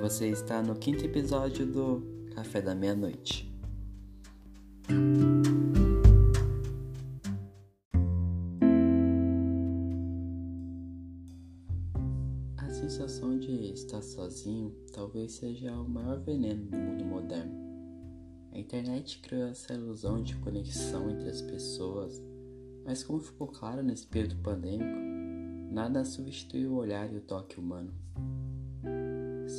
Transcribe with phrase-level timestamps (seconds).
[0.00, 2.02] você está no quinto episódio do
[2.34, 3.54] Café da Meia-Noite.
[12.56, 17.52] A sensação de estar sozinho talvez seja o maior veneno do mundo moderno.
[18.52, 22.22] A internet criou essa ilusão de conexão entre as pessoas,
[22.86, 24.98] mas como ficou claro nesse período pandêmico,
[25.70, 27.92] nada substitui o olhar e o toque humano.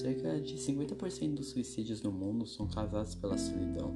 [0.02, 3.94] Cerca de 50% dos suicídios no mundo são causados pela solidão.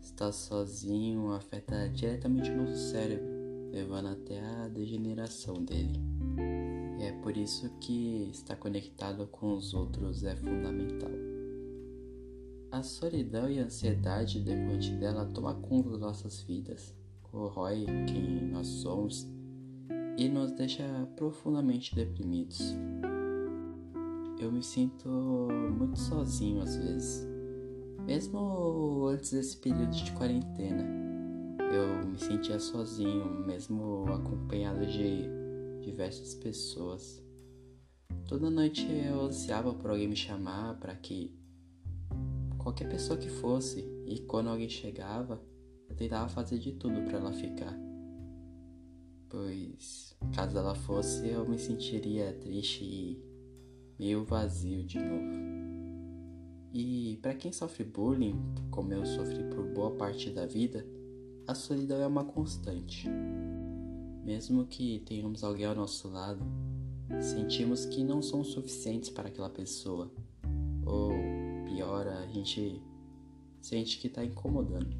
[0.00, 3.26] Estar sozinho afeta diretamente o nosso cérebro,
[3.70, 6.00] levando até a degeneração dele.
[6.98, 11.10] E é por isso que estar conectado com os outros é fundamental.
[12.70, 18.68] A solidão e a ansiedade decorrente dela toma conta das nossas vidas, corrói quem nós
[18.68, 19.28] somos
[20.16, 20.82] e nos deixa
[21.14, 22.74] profundamente deprimidos
[24.38, 27.26] eu me sinto muito sozinho às vezes.
[28.06, 30.84] Mesmo antes desse período de quarentena,
[31.72, 35.24] eu me sentia sozinho, mesmo acompanhado de
[35.80, 37.22] diversas pessoas.
[38.26, 41.34] Toda noite eu ansiava por alguém me chamar para que
[42.58, 45.42] qualquer pessoa que fosse, e quando alguém chegava,
[45.88, 47.78] eu tentava fazer de tudo para ela ficar.
[49.28, 53.33] Pois, caso ela fosse, eu me sentiria triste e
[53.98, 55.44] meio vazio de novo.
[56.72, 58.34] E para quem sofre bullying,
[58.70, 60.84] como eu sofri por boa parte da vida,
[61.46, 63.08] a solidão é uma constante.
[64.24, 66.42] Mesmo que tenhamos alguém ao nosso lado,
[67.20, 70.10] sentimos que não somos suficientes para aquela pessoa.
[70.84, 71.12] Ou
[71.66, 72.82] pior, a gente
[73.60, 74.96] sente que está incomodando.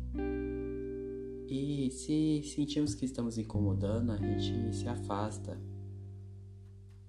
[1.49, 5.59] E se sentimos que estamos incomodando, a gente se afasta.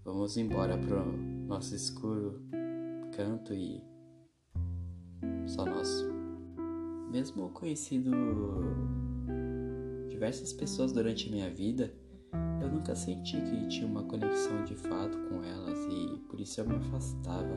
[0.04, 2.42] Vamos embora pro nosso escuro
[3.16, 3.82] canto e
[5.48, 6.06] só nosso.
[7.12, 8.12] Mesmo conhecido
[10.10, 11.94] diversas pessoas durante a minha vida,
[12.62, 16.68] eu nunca senti que tinha uma conexão de fato com elas e por isso eu
[16.68, 17.56] me afastava.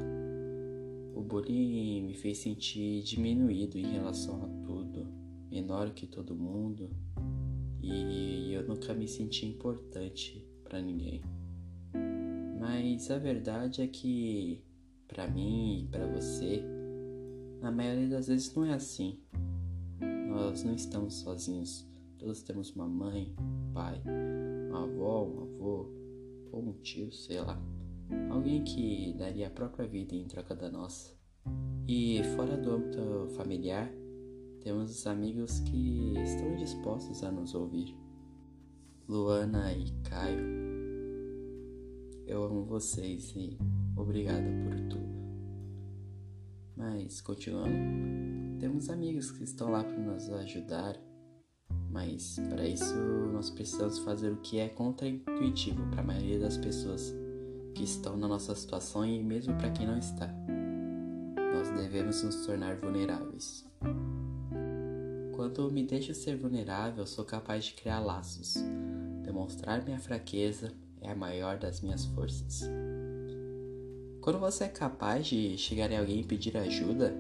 [1.15, 5.07] O bullying me fez sentir diminuído em relação a tudo,
[5.51, 6.91] menor que todo mundo,
[7.83, 11.23] e eu nunca me senti importante para ninguém.
[12.59, 14.65] Mas a verdade é que,
[15.07, 16.63] para mim e para você,
[17.61, 19.21] na maioria das vezes não é assim.
[20.29, 21.87] Nós não estamos sozinhos.
[22.19, 24.03] Todos temos uma mãe, um pai,
[24.69, 25.87] uma avó, um avô,
[26.51, 27.61] ou um tio, sei lá.
[28.31, 31.17] Alguém que daria a própria vida em troca da nossa.
[31.87, 33.91] E fora do âmbito familiar,
[34.61, 37.97] temos os amigos que estão dispostos a nos ouvir.
[39.09, 40.58] Luana e Caio
[42.29, 43.59] eu amo vocês e
[43.97, 45.09] obrigado por tudo.
[46.77, 50.97] Mas, continuando, temos amigos que estão lá para nos ajudar,
[51.91, 52.95] mas para isso
[53.33, 57.15] nós precisamos fazer o que é contraintuitivo para a maioria das pessoas
[57.75, 60.29] que estão na nossa situação e mesmo para quem não está.
[61.55, 63.65] Nós devemos nos tornar vulneráveis.
[65.35, 68.55] Quando me deixo ser vulnerável, sou capaz de criar laços,
[69.25, 72.63] demonstrar minha fraqueza é a maior das minhas forças.
[74.21, 77.15] Quando você é capaz de chegar em alguém e pedir ajuda,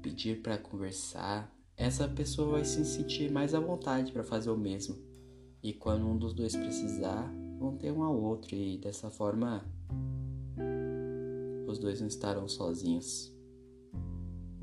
[0.00, 4.96] pedir para conversar, essa pessoa vai se sentir mais à vontade para fazer o mesmo.
[5.62, 9.64] E quando um dos dois precisar, vão ter um ao outro e dessa forma
[11.66, 13.32] os dois não estarão sozinhos.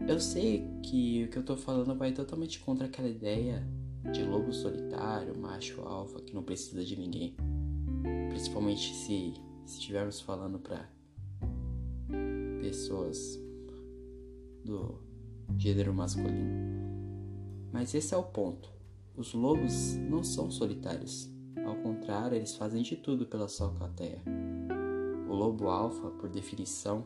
[0.07, 3.63] Eu sei que o que eu tô falando vai totalmente contra aquela ideia
[4.11, 7.35] de lobo solitário, macho alfa que não precisa de ninguém
[8.29, 9.33] principalmente se
[9.65, 10.89] estivermos falando para
[12.61, 13.39] pessoas
[14.63, 14.99] do
[15.57, 16.65] gênero masculino.
[17.71, 18.69] Mas esse é o ponto.
[19.15, 21.29] Os lobos não são solitários.
[21.65, 24.21] Ao contrário, eles fazem de tudo pela sua plateia.
[25.27, 27.05] O lobo alfa, por definição,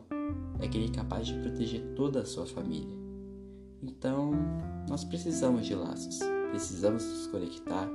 [0.60, 2.96] é aquele capaz de proteger toda a sua família.
[3.82, 4.32] Então,
[4.88, 6.18] nós precisamos de laços,
[6.50, 7.88] precisamos nos conectar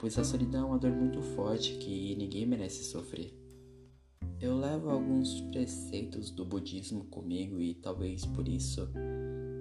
[0.00, 3.38] pois a solidão é uma dor muito forte que ninguém merece sofrer.
[4.40, 8.88] Eu levo alguns preceitos do budismo comigo e talvez por isso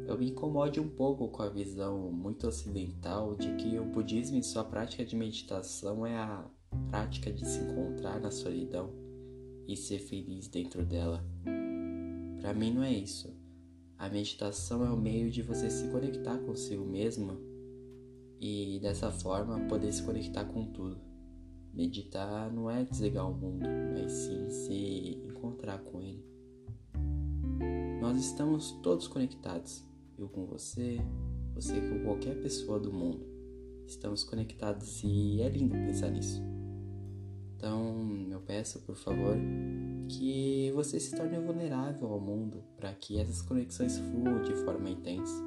[0.08, 4.42] eu me incomode um pouco com a visão muito ocidental de que o budismo em
[4.42, 6.50] sua prática de meditação é a
[6.88, 8.94] prática de se encontrar na solidão
[9.68, 11.24] e ser feliz dentro dela.
[12.40, 13.36] Para mim não é isso.
[13.98, 17.49] A meditação é o meio de você se conectar consigo mesmo
[18.40, 20.98] e dessa forma poder se conectar com tudo.
[21.74, 26.26] Meditar não é desligar o mundo, mas sim se encontrar com ele.
[28.02, 29.86] Nós estamos todos conectados.
[30.18, 31.00] Eu com você,
[31.54, 33.26] você com qualquer pessoa do mundo.
[33.86, 36.42] Estamos conectados e é lindo pensar nisso.
[37.56, 39.36] Então, eu peço, por favor,
[40.08, 45.44] que você se torne vulnerável ao mundo para que essas conexões fluam de forma intensa.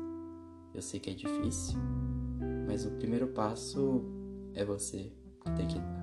[0.74, 1.78] Eu sei que é difícil,
[2.72, 4.02] mas o primeiro passo
[4.54, 5.12] é você
[5.58, 6.02] tem que dar.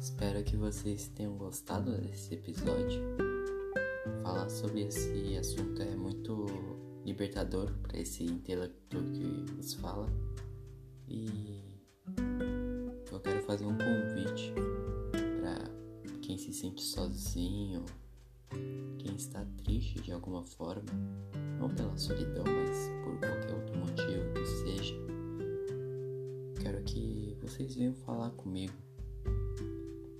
[0.00, 3.02] Espero que vocês tenham gostado desse episódio.
[4.22, 6.46] Falar sobre esse assunto é muito
[7.04, 10.10] libertador para esse intelecto que vos fala.
[11.06, 11.65] E
[13.16, 14.52] eu quero fazer um convite
[15.40, 15.70] para
[16.20, 17.82] quem se sente sozinho,
[18.98, 20.92] quem está triste de alguma forma,
[21.58, 24.94] não pela solidão, mas por qualquer outro motivo que seja.
[26.60, 28.74] Quero que vocês venham falar comigo.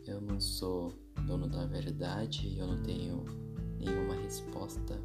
[0.06, 0.94] Eu não sou
[1.26, 3.24] dono da verdade, eu não tenho
[3.78, 4.98] nenhuma resposta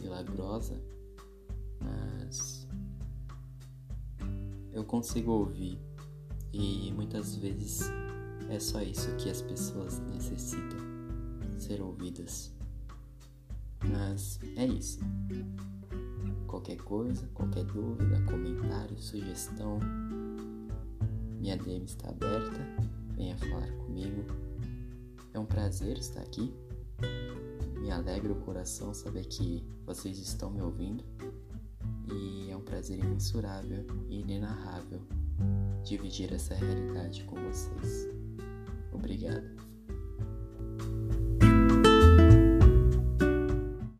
[0.00, 0.82] milagrosa,
[1.78, 2.66] mas
[4.72, 5.87] eu consigo ouvir
[6.52, 7.90] e muitas vezes
[8.48, 10.78] é só isso que as pessoas necessitam
[11.58, 12.52] ser ouvidas.
[13.84, 14.98] Mas é isso.
[16.46, 19.78] Qualquer coisa, qualquer dúvida, comentário, sugestão,
[21.38, 22.58] minha DM está aberta.
[23.16, 24.24] Venha falar comigo.
[25.34, 26.52] É um prazer estar aqui.
[27.80, 31.04] Me alegra o coração saber que vocês estão me ouvindo.
[32.10, 35.02] E é um prazer imensurável e inenarrável
[35.84, 38.08] dividir essa realidade com vocês.
[38.92, 39.57] Obrigado.